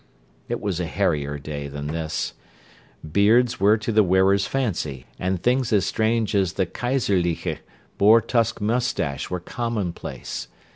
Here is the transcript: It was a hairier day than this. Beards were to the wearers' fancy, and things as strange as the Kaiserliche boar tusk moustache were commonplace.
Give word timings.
It 0.49 0.59
was 0.59 0.79
a 0.79 0.87
hairier 0.87 1.37
day 1.37 1.67
than 1.67 1.85
this. 1.85 2.33
Beards 3.11 3.59
were 3.59 3.77
to 3.77 3.91
the 3.91 4.01
wearers' 4.01 4.47
fancy, 4.47 5.05
and 5.19 5.43
things 5.43 5.71
as 5.71 5.85
strange 5.85 6.33
as 6.33 6.53
the 6.53 6.65
Kaiserliche 6.65 7.59
boar 7.99 8.19
tusk 8.19 8.59
moustache 8.59 9.29
were 9.29 9.39
commonplace. 9.39 10.47